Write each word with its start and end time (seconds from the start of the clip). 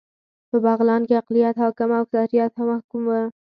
په 0.49 0.57
بغلان 0.65 1.01
کې 1.07 1.19
اقليت 1.21 1.55
حاکم 1.63 1.89
او 1.97 2.03
اکثريت 2.05 2.53
محکوم 2.69 3.03
و 3.07 3.11